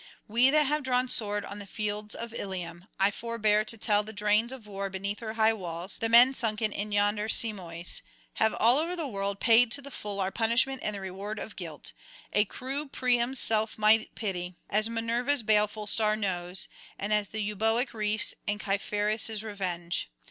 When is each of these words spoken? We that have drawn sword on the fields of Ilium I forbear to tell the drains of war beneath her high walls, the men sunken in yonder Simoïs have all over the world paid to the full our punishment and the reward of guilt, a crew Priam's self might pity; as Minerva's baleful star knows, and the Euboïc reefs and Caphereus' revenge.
We 0.27 0.49
that 0.49 0.65
have 0.65 0.81
drawn 0.81 1.09
sword 1.09 1.45
on 1.45 1.59
the 1.59 1.67
fields 1.67 2.15
of 2.15 2.33
Ilium 2.33 2.85
I 2.99 3.11
forbear 3.11 3.63
to 3.65 3.77
tell 3.77 4.01
the 4.01 4.11
drains 4.11 4.51
of 4.51 4.65
war 4.65 4.89
beneath 4.89 5.19
her 5.19 5.33
high 5.33 5.53
walls, 5.53 5.99
the 5.99 6.09
men 6.09 6.33
sunken 6.33 6.71
in 6.71 6.91
yonder 6.91 7.27
Simoïs 7.27 8.01
have 8.41 8.55
all 8.55 8.79
over 8.79 8.95
the 8.95 9.05
world 9.07 9.39
paid 9.39 9.71
to 9.73 9.79
the 9.83 9.91
full 9.91 10.19
our 10.19 10.31
punishment 10.31 10.81
and 10.83 10.95
the 10.95 11.01
reward 11.01 11.37
of 11.37 11.55
guilt, 11.55 11.93
a 12.33 12.45
crew 12.45 12.87
Priam's 12.87 13.37
self 13.37 13.77
might 13.77 14.15
pity; 14.15 14.55
as 14.71 14.89
Minerva's 14.89 15.43
baleful 15.43 15.85
star 15.85 16.15
knows, 16.15 16.67
and 16.97 17.13
the 17.27 17.53
Euboïc 17.55 17.93
reefs 17.93 18.33
and 18.47 18.59
Caphereus' 18.59 19.43
revenge. 19.43 20.09